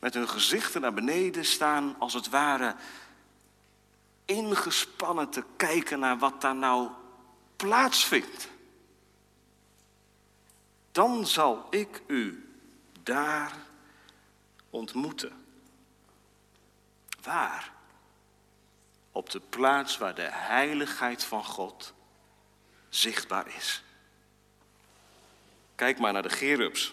[0.00, 2.74] met hun gezichten naar beneden staan, als het ware
[4.24, 6.90] ingespannen te kijken naar wat daar nou
[7.56, 8.48] plaatsvindt.
[10.90, 12.48] Dan zal ik u
[13.02, 13.56] daar
[14.70, 15.32] ontmoeten.
[17.22, 17.72] Waar?
[19.12, 21.92] Op de plaats waar de heiligheid van God
[22.88, 23.82] zichtbaar is.
[25.74, 26.92] Kijk maar naar de gerubs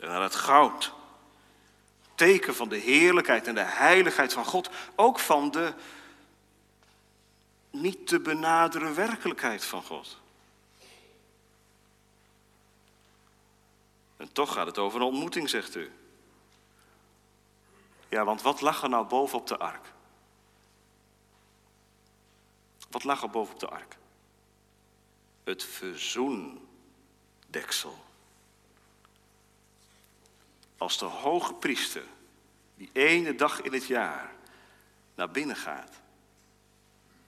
[0.00, 0.92] en naar het goud.
[2.14, 4.70] Teken van de heerlijkheid en de heiligheid van God.
[4.94, 5.74] Ook van de
[7.70, 10.18] niet te benaderen werkelijkheid van God.
[14.16, 15.90] En toch gaat het over een ontmoeting, zegt u.
[18.08, 19.92] Ja, want wat lag er nou boven op de ark?
[22.88, 23.96] Wat lag er boven op de ark?
[25.44, 28.04] Het verzoendeksel.
[30.76, 32.04] Als de hoge priester
[32.76, 34.34] die ene dag in het jaar
[35.14, 36.00] naar binnen gaat,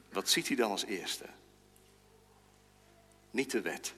[0.09, 1.27] wat ziet hij dan als eerste?
[3.31, 3.95] Niet de wet,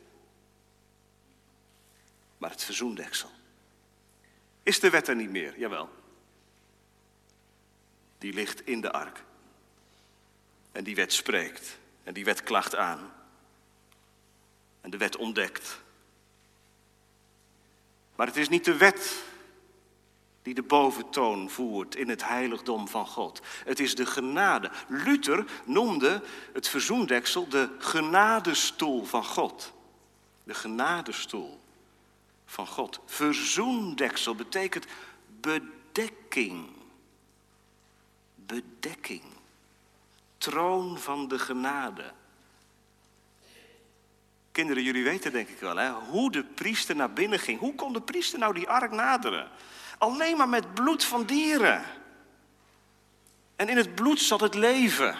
[2.38, 3.30] maar het verzoendeksel.
[4.62, 5.58] Is de wet er niet meer?
[5.58, 5.88] Jawel.
[8.18, 9.24] Die ligt in de ark.
[10.72, 11.78] En die wet spreekt.
[12.04, 13.12] En die wet klacht aan.
[14.80, 15.80] En de wet ontdekt.
[18.14, 19.22] Maar het is niet de wet
[20.42, 23.40] die de boventoon voert in het heiligdom van God.
[23.64, 24.70] Het is de genade.
[24.88, 29.72] Luther noemde het verzoendeksel de genadestoel van God.
[30.44, 31.60] De genadestoel
[32.46, 33.00] van God.
[33.06, 34.86] Verzoendeksel betekent
[35.40, 36.68] bedekking.
[38.34, 39.22] Bedekking.
[40.42, 42.12] Troon van de genade.
[44.52, 47.58] Kinderen, jullie weten denk ik wel hè, hoe de priester naar binnen ging.
[47.58, 49.50] Hoe kon de priester nou die ark naderen?
[49.98, 51.84] Alleen maar met bloed van dieren.
[53.56, 55.16] En in het bloed zat het leven.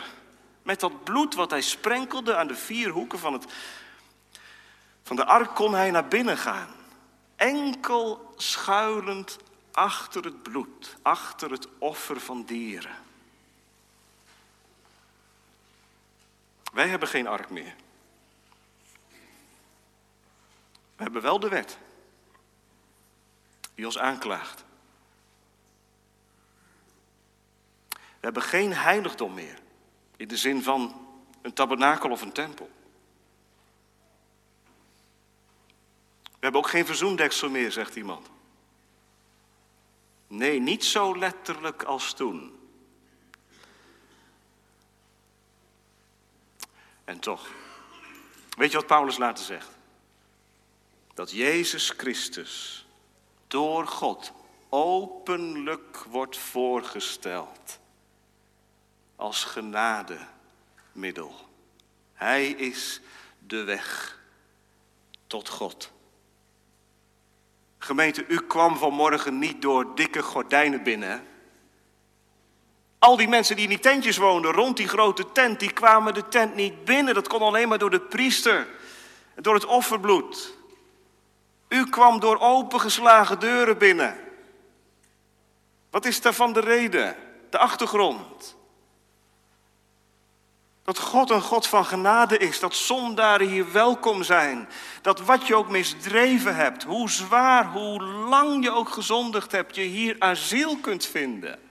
[0.62, 3.44] Met dat bloed wat hij sprenkelde aan de vier hoeken van, het,
[5.02, 6.68] van de ark kon hij naar binnen gaan.
[7.36, 9.38] Enkel schuilend
[9.72, 13.01] achter het bloed, achter het offer van dieren.
[16.72, 17.74] Wij hebben geen ark meer.
[20.96, 21.78] We hebben wel de wet
[23.74, 24.64] die ons aanklaagt.
[27.88, 29.58] We hebben geen heiligdom meer.
[30.16, 31.06] In de zin van
[31.42, 32.70] een tabernakel of een tempel.
[36.22, 38.30] We hebben ook geen verzoendeksel meer, zegt iemand.
[40.26, 42.61] Nee, niet zo letterlijk als toen.
[47.04, 47.50] En toch,
[48.56, 49.70] weet je wat Paulus later zegt?
[51.14, 52.86] Dat Jezus Christus
[53.46, 54.32] door God
[54.68, 57.80] openlijk wordt voorgesteld
[59.16, 61.34] als genademiddel.
[62.12, 63.00] Hij is
[63.38, 64.18] de weg
[65.26, 65.92] tot God.
[67.78, 71.26] Gemeente, u kwam vanmorgen niet door dikke gordijnen binnen.
[73.02, 76.28] Al die mensen die in die tentjes woonden, rond die grote tent, die kwamen de
[76.28, 77.14] tent niet binnen.
[77.14, 78.68] Dat kon alleen maar door de priester,
[79.34, 80.54] door het offerbloed.
[81.68, 84.16] U kwam door opengeslagen deuren binnen.
[85.90, 87.16] Wat is daarvan de reden,
[87.50, 88.56] de achtergrond?
[90.84, 94.68] Dat God een God van genade is, dat zondaren hier welkom zijn.
[95.00, 99.82] Dat wat je ook misdreven hebt, hoe zwaar, hoe lang je ook gezondigd hebt, je
[99.82, 101.70] hier asiel kunt vinden.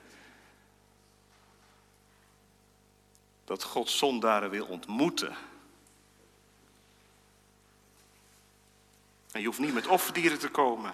[3.51, 5.35] Dat God zondaren wil ontmoeten.
[9.31, 10.93] En je hoeft niet met offerdieren te komen.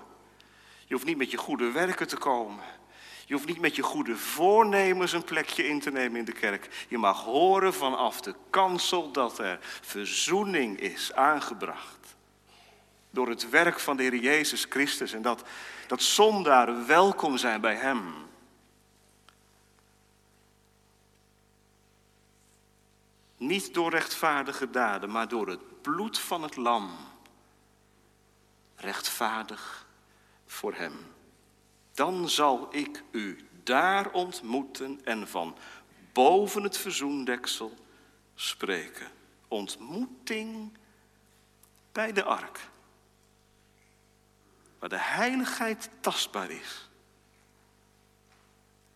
[0.86, 2.64] Je hoeft niet met je goede werken te komen.
[3.26, 6.86] Je hoeft niet met je goede voornemens een plekje in te nemen in de kerk.
[6.88, 12.16] Je mag horen vanaf de kansel dat er verzoening is aangebracht.
[13.10, 15.14] Door het werk van de Heer Jezus Christus.
[15.14, 15.44] En dat,
[15.88, 18.27] dat zondaren welkom zijn bij Hem.
[23.38, 26.90] Niet door rechtvaardige daden, maar door het bloed van het lam.
[28.76, 29.88] Rechtvaardig
[30.46, 31.16] voor Hem
[31.98, 35.58] dan zal ik u daar ontmoeten en van
[36.14, 37.74] boven het verzoendeksel
[38.36, 39.12] spreken.
[39.48, 40.78] Ontmoeting
[41.92, 42.70] bij de ark.
[44.80, 46.90] Waar de heiligheid tastbaar is.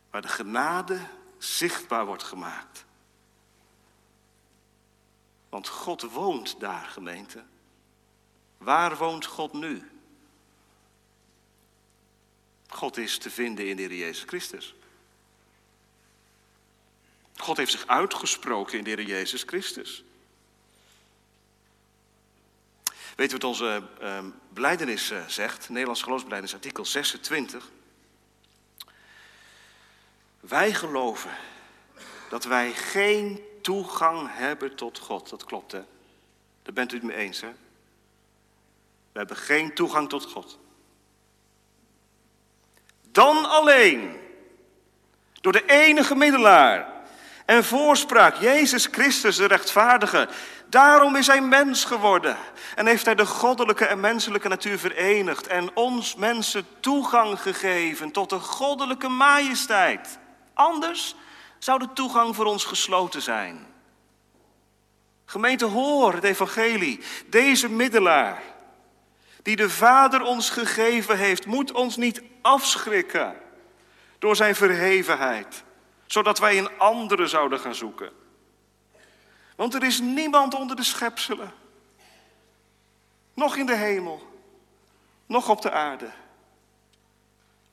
[0.10, 1.00] Waar de genade
[1.38, 2.86] zichtbaar wordt gemaakt.
[5.52, 7.44] Want God woont daar, gemeente.
[8.58, 9.92] Waar woont God nu?
[12.68, 14.76] God is te vinden in de Heer Jezus Christus.
[17.36, 20.04] God heeft zich uitgesproken in de Heer Jezus Christus.
[23.16, 25.70] Weet u wat onze uh, beleidenis uh, zegt?
[25.70, 27.70] Nederlands geloofsbeleidenis, artikel 26.
[30.40, 31.38] Wij geloven
[32.30, 35.30] dat wij geen toegang hebben tot God.
[35.30, 35.82] Dat klopt, hè?
[36.64, 37.52] Daar bent u het mee eens, hè?
[39.12, 40.60] We hebben geen toegang tot God.
[43.12, 44.20] Dan alleen
[45.42, 46.92] door de enige middelaar
[47.46, 50.30] en voorspraak, Jezus Christus de rechtvaardige.
[50.70, 52.38] Daarom is hij mens geworden
[52.76, 58.30] en heeft hij de goddelijke en menselijke natuur verenigd en ons mensen toegang gegeven tot
[58.30, 60.20] de goddelijke majesteit.
[60.54, 61.16] Anders
[61.64, 63.68] zou de toegang voor ons gesloten zijn.
[65.26, 67.00] Gemeente, hoor het evangelie.
[67.28, 68.44] Deze middelaar,
[69.42, 73.36] die de Vader ons gegeven heeft, moet ons niet afschrikken
[74.20, 75.64] door zijn verhevenheid,
[76.06, 78.12] zodat wij een andere zouden gaan zoeken.
[79.56, 81.54] Want er is niemand onder de schepselen,
[83.34, 84.28] nog in de hemel,
[85.26, 86.12] nog op de aarde,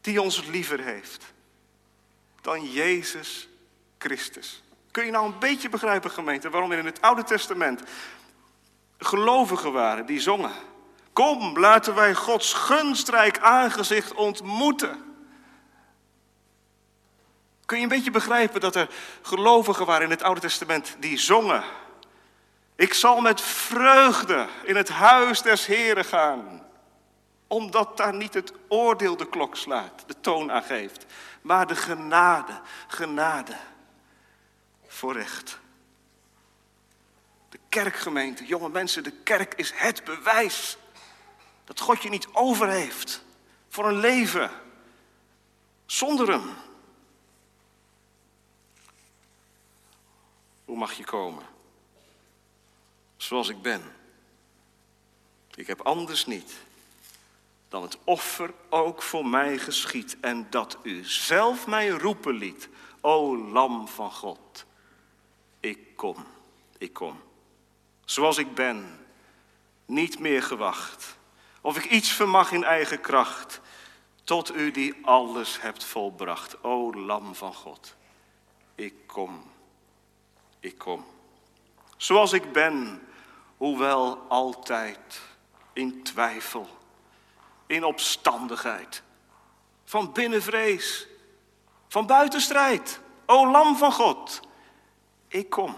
[0.01, 1.37] die ons liever heeft
[2.41, 3.49] dan Jezus
[3.99, 4.63] Christus.
[4.91, 7.83] Kun je nou een beetje begrijpen, gemeente, waarom er in het Oude Testament
[8.99, 10.53] gelovigen waren die zongen.
[11.13, 15.07] Kom, laten wij Gods gunstrijk aangezicht ontmoeten.
[17.65, 18.89] Kun je een beetje begrijpen dat er
[19.23, 21.65] gelovigen waren in het Oude Testament die zongen.
[22.77, 26.67] Ik zal met vreugde in het huis des Heren gaan.
[27.47, 31.07] Omdat daar niet het oordeel de klok slaat, de toon aangeeft.
[31.43, 33.57] Maar de genade, genade
[34.99, 35.59] voor recht.
[37.49, 40.77] De kerkgemeente, jonge mensen, de kerk is het bewijs
[41.65, 43.23] dat God je niet over heeft
[43.69, 44.51] voor een leven
[45.87, 46.51] zonder Hem.
[50.65, 51.47] Hoe mag je komen?
[53.17, 53.83] Zoals ik ben.
[55.55, 56.53] Ik heb anders niet
[57.69, 62.69] dan het offer ook voor mij geschiet en dat u zelf mij roepen liet,
[63.01, 64.67] o lam van God.
[65.61, 66.27] Ik kom,
[66.79, 67.21] ik kom.
[68.05, 69.07] Zoals ik ben,
[69.87, 71.17] niet meer gewacht.
[71.61, 73.61] Of ik iets vermag in eigen kracht,
[74.25, 77.97] tot u die alles hebt volbracht, o lam van God.
[78.75, 79.51] Ik kom,
[80.61, 81.05] ik kom.
[81.97, 83.07] Zoals ik ben,
[83.57, 85.21] hoewel altijd
[85.73, 86.69] in twijfel,
[87.67, 89.03] in opstandigheid,
[89.85, 91.07] van binnenvrees,
[91.89, 93.01] van buitenstrijd.
[93.27, 94.41] O lam van God,
[95.29, 95.77] ik kom.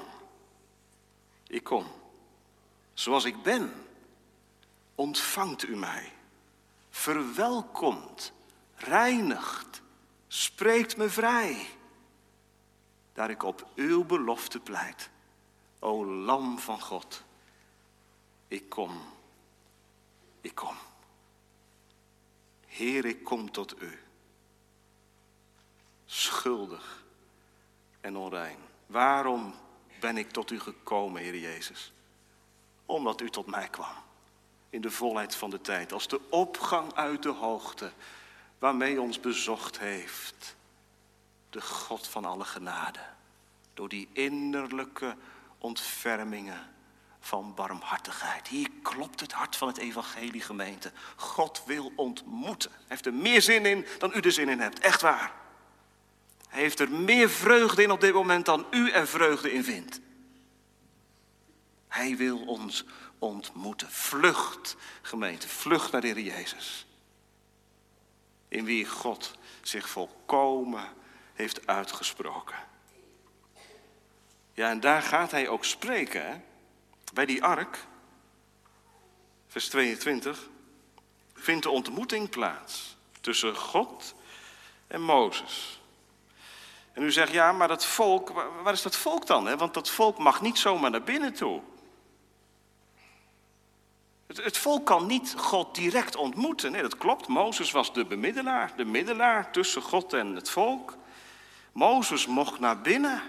[1.47, 1.87] Ik kom.
[2.93, 3.87] Zoals ik ben,
[4.95, 6.13] ontvangt u mij.
[6.91, 8.33] Verwelkomt,
[8.75, 9.83] reinigt,
[10.29, 11.69] spreekt me vrij.
[13.13, 15.11] Daar ik op uw belofte pleit.
[15.79, 17.25] O lam van God,
[18.49, 19.03] ik kom.
[20.41, 20.77] Ik kom.
[22.67, 23.99] Heer, ik kom tot u.
[26.07, 27.05] Schuldig
[28.01, 28.70] en onrein.
[28.91, 29.55] Waarom
[30.01, 31.93] ben ik tot u gekomen, Heer Jezus?
[32.87, 33.95] Omdat u tot mij kwam.
[34.71, 35.93] In de volheid van de tijd.
[35.93, 37.93] Als de opgang uit de hoogte.
[38.59, 40.57] Waarmee ons bezocht heeft.
[41.51, 43.01] De God van alle genade.
[43.75, 45.17] Door die innerlijke
[45.59, 46.71] ontfermingen
[47.21, 48.49] van barmhartigheid.
[48.49, 50.93] Hier klopt het hart van het evangelie gemeente.
[51.17, 52.71] God wil ontmoeten.
[52.71, 54.79] Hij heeft er meer zin in dan u er zin in hebt.
[54.79, 55.40] Echt waar.
[56.51, 60.01] Hij heeft er meer vreugde in op dit moment dan u er vreugde in vindt.
[61.89, 62.85] Hij wil ons
[63.19, 63.91] ontmoeten.
[63.91, 66.87] Vlucht, gemeente, vlucht naar de Heer Jezus.
[68.49, 70.85] In wie God zich volkomen
[71.35, 72.57] heeft uitgesproken.
[74.53, 76.45] Ja, en daar gaat hij ook spreken,
[77.13, 77.79] bij die ark.
[79.47, 80.49] Vers 22
[81.35, 84.15] vindt de ontmoeting plaats tussen God
[84.87, 85.80] en Mozes.
[87.01, 88.31] En u zegt, ja, maar dat volk,
[88.63, 89.57] waar is dat volk dan?
[89.57, 91.61] Want dat volk mag niet zomaar naar binnen toe.
[94.27, 96.73] Het, het volk kan niet God direct ontmoeten.
[96.73, 97.27] Nee, dat klopt.
[97.27, 100.97] Mozes was de bemiddelaar, de middelaar tussen God en het volk.
[101.73, 103.23] Mozes mocht naar binnen.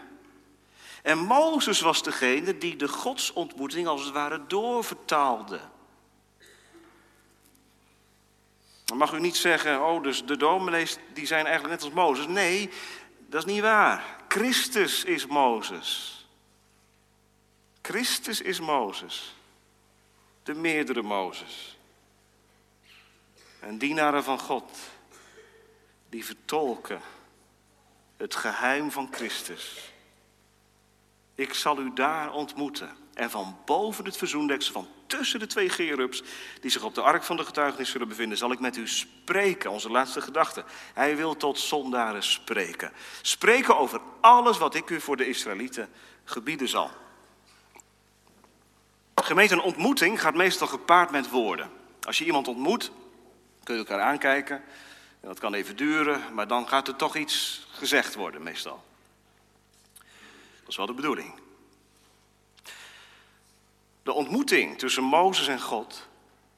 [1.04, 5.60] En Mozes was degene die de godsontmoeting als het ware doorvertaalde.
[8.86, 12.28] Dan mag u niet zeggen, oh, dus de dominees die zijn eigenlijk net als Mozes.
[12.28, 12.70] Nee,
[13.32, 14.16] dat is niet waar.
[14.28, 16.26] Christus is Mozes.
[17.82, 19.36] Christus is Mozes.
[20.44, 21.78] De meerdere Mozes.
[23.60, 24.78] En dienaren van God,
[26.10, 27.02] die vertolken
[28.18, 29.92] het geheim van Christus.
[31.36, 32.98] Ik zal u daar ontmoeten.
[33.14, 34.88] En van boven het verzoendeksel, van
[35.18, 36.24] tussen de twee gerubs
[36.62, 39.72] die zich op de ark van de getuigenis zullen bevinden, zal ik met u spreken.
[39.72, 40.64] Onze laatste gedachte.
[40.94, 42.92] Hij wil tot zondaren spreken.
[43.22, 45.90] Spreken over alles wat ik u voor de Israëlieten
[46.24, 46.92] gebieden zal.
[49.16, 51.70] Gemeente, een ontmoeting gaat meestal gepaard met woorden.
[52.02, 52.92] Als je iemand ontmoet,
[53.64, 54.56] kun je elkaar aankijken.
[55.22, 58.84] En dat kan even duren, maar dan gaat er toch iets gezegd worden, meestal.
[60.60, 61.34] Dat is wel de bedoeling.
[64.04, 66.08] De ontmoeting tussen Mozes en God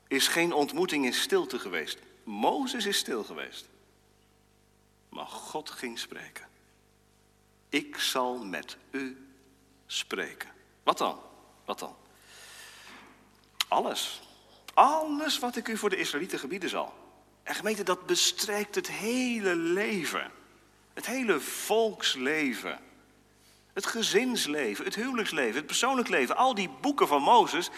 [0.07, 1.97] is geen ontmoeting in stilte geweest.
[2.23, 3.67] Mozes is stil geweest.
[5.09, 6.47] Maar God ging spreken.
[7.69, 9.27] Ik zal met u
[9.85, 10.49] spreken.
[10.83, 11.19] Wat dan?
[11.65, 11.95] Wat dan?
[13.67, 14.21] Alles.
[14.73, 16.93] Alles wat ik u voor de Israëlieten gebieden zal.
[17.43, 20.31] En gemeente, dat bestrijkt het hele leven.
[20.93, 22.79] Het hele volksleven.
[23.73, 26.35] Het gezinsleven, het huwelijksleven, het persoonlijk leven.
[26.35, 27.69] Al die boeken van Mozes.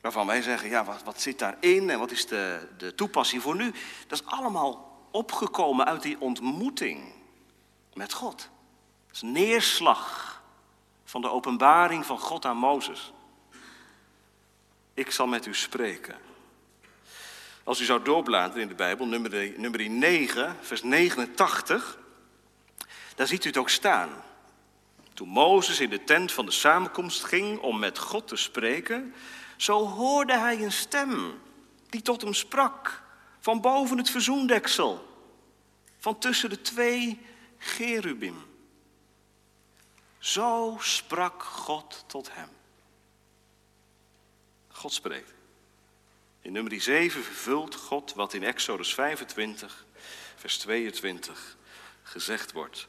[0.00, 3.56] Waarvan wij zeggen, ja, wat, wat zit daarin en wat is de, de toepassing voor
[3.56, 3.72] nu?
[4.06, 7.12] Dat is allemaal opgekomen uit die ontmoeting
[7.94, 8.48] met God.
[9.06, 10.32] Dat is neerslag
[11.04, 13.12] van de openbaring van God aan Mozes.
[14.94, 16.16] Ik zal met u spreken.
[17.64, 21.98] Als u zou doorbladeren in de Bijbel, nummer, nummer 9, vers 89,
[23.14, 24.10] daar ziet u het ook staan.
[25.14, 29.14] Toen Mozes in de tent van de samenkomst ging om met God te spreken,
[29.56, 31.40] zo hoorde hij een stem
[31.88, 33.02] die tot hem sprak,
[33.40, 35.08] van boven het verzoendeksel,
[35.98, 37.20] van tussen de twee
[37.58, 38.50] gerubim.
[40.18, 42.48] Zo sprak God tot hem.
[44.68, 45.32] God spreekt.
[46.40, 49.86] In nummer 7 vervult God wat in Exodus 25,
[50.36, 51.56] vers 22
[52.02, 52.88] gezegd wordt.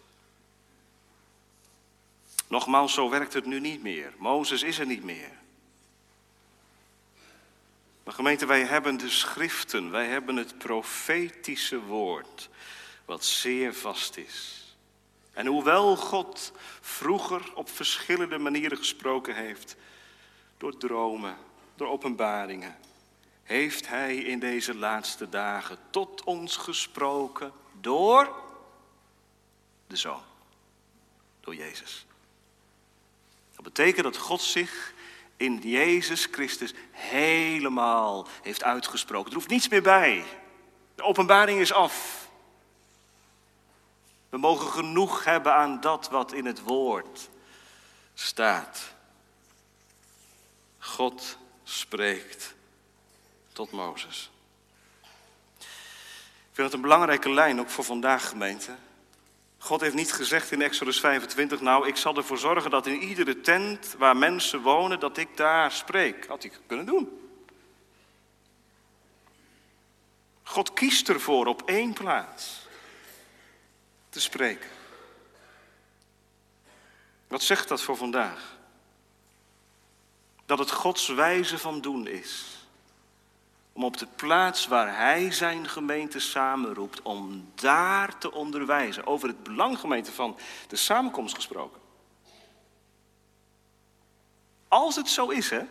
[2.54, 4.14] Nogmaals, zo werkt het nu niet meer.
[4.18, 5.32] Mozes is er niet meer.
[8.04, 12.50] Maar gemeente, wij hebben de schriften, wij hebben het profetische woord,
[13.06, 14.66] wat zeer vast is.
[15.32, 16.52] En hoewel God
[16.82, 19.76] vroeger op verschillende manieren gesproken heeft,
[20.58, 21.38] door dromen,
[21.76, 22.78] door openbaringen,
[23.44, 27.52] heeft Hij in deze laatste dagen tot ons gesproken
[27.82, 28.36] door
[29.88, 30.24] de Zoon,
[31.40, 32.06] door Jezus.
[33.64, 34.94] Dat betekent dat God zich
[35.38, 39.30] in Jezus Christus helemaal heeft uitgesproken.
[39.30, 40.24] Er hoeft niets meer bij.
[40.96, 42.28] De openbaring is af.
[44.30, 47.30] We mogen genoeg hebben aan dat wat in het woord
[48.14, 48.94] staat.
[50.80, 52.56] God spreekt
[53.54, 54.32] tot Mozes.
[55.60, 58.76] Ik vind het een belangrijke lijn ook voor vandaag, gemeente.
[59.64, 63.42] God heeft niet gezegd in Exodus 25, nou, ik zal ervoor zorgen dat in iedere
[63.42, 66.26] tent waar mensen wonen, dat ik daar spreek.
[66.28, 67.32] Had hij kunnen doen.
[70.44, 72.68] God kiest ervoor op één plaats
[74.10, 74.70] te spreken.
[77.28, 78.58] Wat zegt dat voor vandaag?
[80.46, 82.63] Dat het Gods wijze van doen is
[83.74, 89.08] om op de plaats waar Hij zijn gemeente samenroept, om daar te onderwijzen.
[89.08, 91.82] Over het belang, gemeente, van de samenkomst gesproken.
[94.68, 95.62] Als het zo is, hè.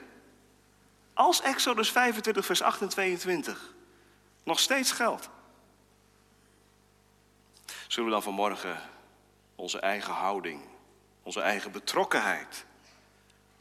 [1.15, 3.75] Als Exodus 25, vers 8 en 22
[4.43, 5.29] nog steeds geldt.
[7.89, 8.81] Zullen we dan vanmorgen
[9.55, 10.61] onze eigen houding,
[11.23, 12.65] onze eigen betrokkenheid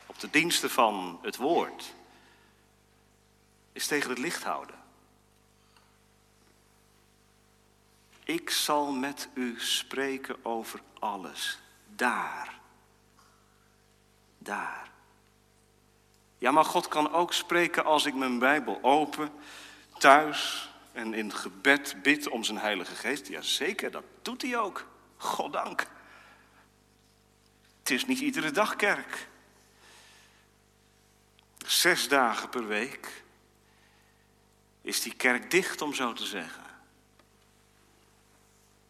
[0.05, 1.93] op de diensten van het woord
[3.71, 4.75] is tegen het licht houden.
[8.23, 11.59] Ik zal met u spreken over alles.
[11.95, 12.59] Daar.
[14.37, 14.89] Daar.
[16.37, 19.31] Ja, maar God kan ook spreken als ik mijn Bijbel open,
[19.97, 23.27] thuis en in gebed bid om zijn Heilige Geest.
[23.27, 24.87] Jazeker, dat doet hij ook.
[25.17, 25.87] Goddank.
[27.79, 29.27] Het is niet iedere dag kerk.
[31.65, 33.20] Zes dagen per week
[34.81, 36.63] is die kerk dicht, om zo te zeggen.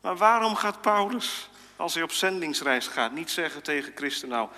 [0.02, 4.50] Maar waarom gaat Paulus Als hij op zendingsreis gaat, niet zeggen tegen christen, nou,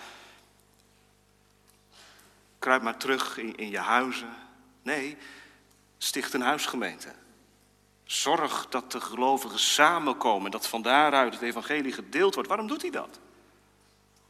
[2.60, 4.36] kruip maar terug in, in je huizen.
[4.82, 5.18] Nee,
[5.98, 7.14] sticht een huisgemeente.
[8.04, 12.50] Zorg dat de gelovigen samenkomen, dat van daaruit het evangelie gedeeld wordt.
[12.50, 13.20] Waarom doet hij dat?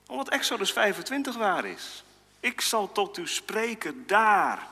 [0.07, 2.03] Omdat Exodus 25 waar is.
[2.39, 4.67] Ik zal tot u spreken daar.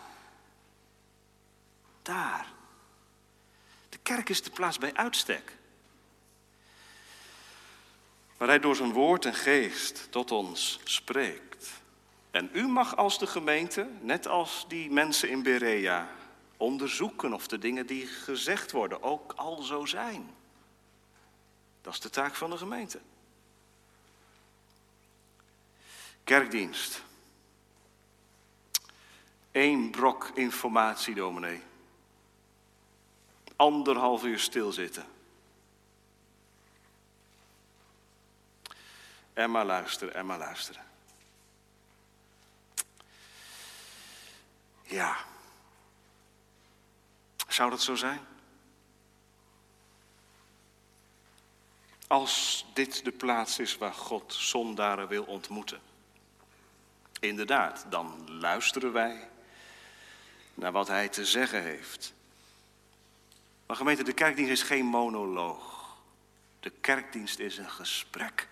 [2.11, 2.47] Daar.
[3.89, 5.57] De kerk is de plaats bij uitstek.
[8.37, 11.69] Waar hij door zijn woord en geest tot ons spreekt.
[12.31, 16.09] En u mag als de gemeente, net als die mensen in Berea,
[16.57, 20.29] onderzoeken of de dingen die gezegd worden ook al zo zijn.
[21.81, 22.99] Dat is de taak van de gemeente.
[26.23, 27.03] Kerkdienst.
[29.51, 31.69] Eén brok informatie, dominee.
[33.61, 35.05] Anderhalf uur stilzitten.
[39.33, 40.83] En maar luisteren, en maar luisteren.
[44.83, 45.17] Ja.
[47.47, 48.19] Zou dat zo zijn?
[52.07, 55.81] Als dit de plaats is waar God zondaren wil ontmoeten.
[57.19, 59.29] Inderdaad, dan luisteren wij
[60.53, 62.13] naar wat hij te zeggen heeft.
[63.71, 65.95] Maar gemeente, de kerkdienst is geen monoloog.
[66.59, 68.47] De kerkdienst is een gesprek,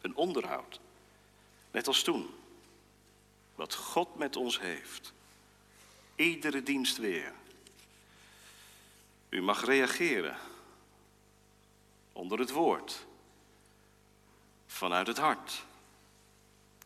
[0.00, 0.80] een onderhoud.
[1.70, 2.34] Net als toen.
[3.54, 5.12] Wat God met ons heeft.
[6.14, 7.32] Iedere dienst weer.
[9.28, 10.36] U mag reageren.
[12.12, 13.06] Onder het woord.
[14.66, 15.64] Vanuit het hart.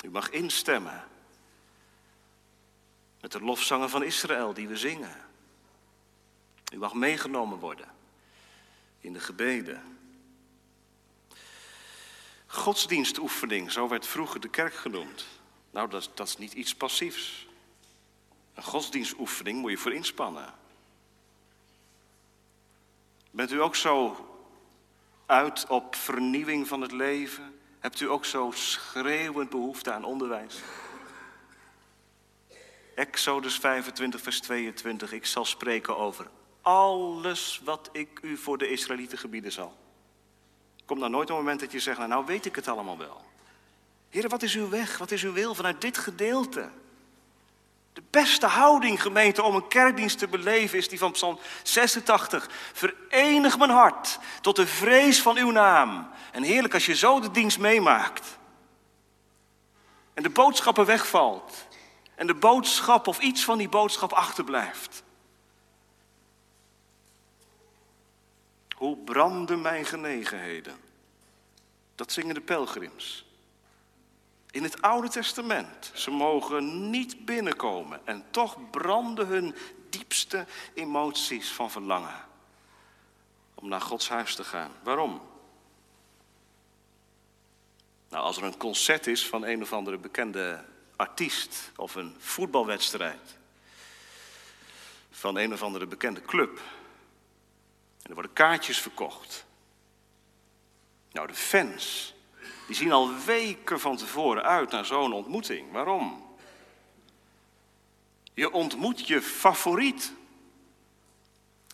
[0.04, 1.04] U mag instemmen.
[3.20, 5.27] Met de lofzangen van Israël die we zingen.
[6.72, 7.88] U mag meegenomen worden
[9.00, 9.98] in de gebeden.
[12.46, 15.26] Godsdienstoefening, zo werd vroeger de kerk genoemd.
[15.70, 17.46] Nou, dat, dat is niet iets passiefs.
[18.54, 20.54] Een godsdienstoefening moet je voor inspannen.
[23.30, 24.26] Bent u ook zo
[25.26, 27.60] uit op vernieuwing van het leven?
[27.78, 30.60] Hebt u ook zo schreeuwend behoefte aan onderwijs?
[32.94, 35.12] Exodus 25, vers 22.
[35.12, 36.30] Ik zal spreken over
[36.62, 39.76] alles wat ik u voor de Israëlieten gebieden zal.
[40.84, 43.24] Komt nou nooit een moment dat je zegt, nou, nou weet ik het allemaal wel.
[44.08, 44.98] Heer, wat is uw weg?
[44.98, 46.70] Wat is uw wil vanuit dit gedeelte?
[47.92, 52.48] De beste houding, gemeente, om een kerkdienst te beleven is die van Psalm 86.
[52.72, 56.08] Verenig mijn hart tot de vrees van uw naam.
[56.32, 58.38] En heerlijk als je zo de dienst meemaakt.
[60.14, 61.66] En de boodschappen wegvalt.
[62.14, 65.02] En de boodschap of iets van die boodschap achterblijft.
[68.78, 70.76] Hoe branden mijn genegenheden?
[71.94, 73.26] Dat zingen de pelgrims.
[74.50, 75.90] In het Oude Testament.
[75.94, 79.54] Ze mogen niet binnenkomen en toch branden hun
[79.90, 82.24] diepste emoties van verlangen.
[83.54, 84.70] Om naar Gods huis te gaan.
[84.82, 85.22] Waarom?
[88.08, 90.64] Nou, als er een concert is van een of andere bekende
[90.96, 93.36] artiest of een voetbalwedstrijd
[95.10, 96.60] van een of andere bekende club.
[98.08, 99.46] Er worden kaartjes verkocht.
[101.12, 102.14] Nou, de fans
[102.66, 105.72] die zien al weken van tevoren uit naar zo'n ontmoeting.
[105.72, 106.26] Waarom?
[108.34, 110.12] Je ontmoet je favoriet.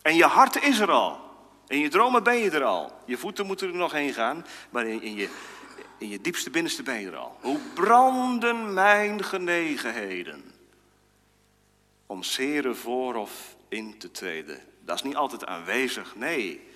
[0.02, 1.20] En je hart is er al.
[1.66, 2.92] In je dromen ben je er al.
[3.06, 5.28] Je voeten moeten er nog heen gaan, maar in, in, je,
[5.98, 7.36] in je diepste binnenste ben je er al.
[7.40, 10.52] Hoe branden mijn genegenheden
[12.06, 14.73] om zere voor of in te treden.
[14.84, 16.68] Dat is niet altijd aanwezig, nee.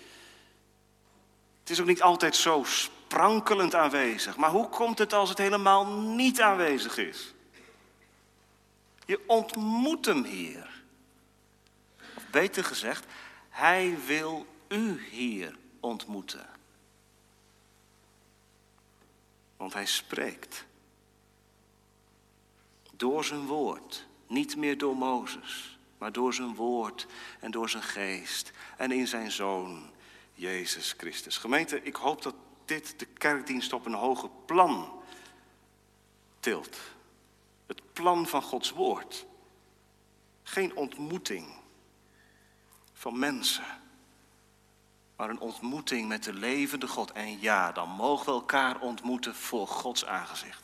[1.60, 4.36] Het is ook niet altijd zo sprankelend aanwezig.
[4.36, 7.34] Maar hoe komt het als het helemaal niet aanwezig is?
[9.06, 10.82] Je ontmoet hem hier.
[12.16, 13.06] Of beter gezegd,
[13.48, 16.46] hij wil u hier ontmoeten.
[19.56, 20.64] Want hij spreekt.
[22.92, 24.06] Door zijn woord.
[24.26, 27.06] Niet meer door Mozes, maar door zijn woord
[27.40, 28.52] en door zijn geest.
[28.76, 29.90] En in zijn zoon,
[30.34, 31.36] Jezus Christus.
[31.36, 32.34] Gemeente, ik hoop dat
[32.64, 35.02] dit de kerkdienst op een hoger plan
[36.40, 36.78] tilt.
[37.66, 39.26] Het plan van Gods woord.
[40.42, 41.46] Geen ontmoeting
[42.92, 43.64] van mensen,
[45.16, 47.12] maar een ontmoeting met de levende God.
[47.12, 50.62] En ja, dan mogen we elkaar ontmoeten voor Gods aangezicht.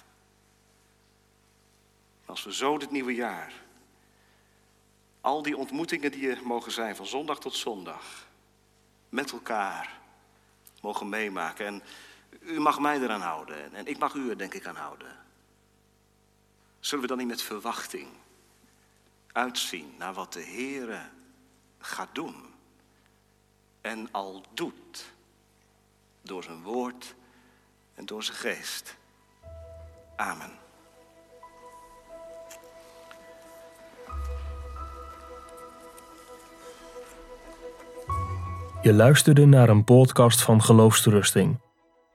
[2.24, 3.63] Als we zo dit nieuwe jaar,
[5.24, 8.26] al die ontmoetingen die er mogen zijn van zondag tot zondag,
[9.08, 10.00] met elkaar
[10.80, 11.66] mogen meemaken.
[11.66, 11.82] En
[12.40, 15.16] U mag mij eraan houden en ik mag u er denk ik aan houden.
[16.80, 18.08] Zullen we dan niet met verwachting
[19.32, 21.08] uitzien naar wat de Heere
[21.78, 22.54] gaat doen
[23.80, 25.04] en al doet
[26.22, 27.14] door zijn woord
[27.94, 28.96] en door zijn geest.
[30.16, 30.63] Amen.
[38.84, 41.60] Je luisterde naar een podcast van Geloofsterusting.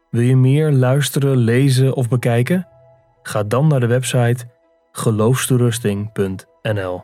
[0.10, 2.68] Wil je meer luisteren, lezen of bekijken?
[3.22, 4.46] Ga dan naar de website
[4.92, 7.04] geloofsterusting.nl